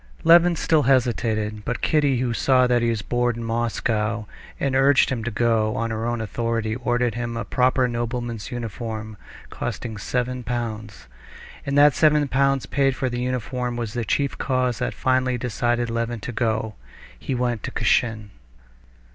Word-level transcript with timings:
Levin 0.23 0.55
still 0.55 0.81
hesitated, 0.81 1.63
but 1.63 1.81
Kitty, 1.83 2.17
who 2.21 2.33
saw 2.33 2.65
that 2.65 2.81
he 2.81 2.89
was 2.89 3.03
bored 3.03 3.37
in 3.37 3.43
Moscow, 3.43 4.25
and 4.59 4.75
urged 4.75 5.11
him 5.11 5.23
to 5.23 5.29
go, 5.29 5.75
on 5.75 5.91
her 5.91 6.07
own 6.07 6.21
authority 6.21 6.73
ordered 6.75 7.13
him 7.13 7.35
the 7.35 7.45
proper 7.45 7.87
nobleman's 7.87 8.49
uniform, 8.51 9.15
costing 9.51 9.97
seven 9.99 10.41
pounds. 10.43 11.05
And 11.67 11.77
that 11.77 11.93
seven 11.93 12.27
pounds 12.29 12.65
paid 12.65 12.95
for 12.95 13.11
the 13.11 13.21
uniform 13.21 13.75
was 13.75 13.93
the 13.93 14.03
chief 14.03 14.35
cause 14.39 14.79
that 14.79 14.95
finally 14.95 15.37
decided 15.37 15.91
Levin 15.91 16.21
to 16.21 16.31
go. 16.31 16.73
He 17.19 17.35
went 17.35 17.61
to 17.61 17.71
Kashin.... 17.71 18.31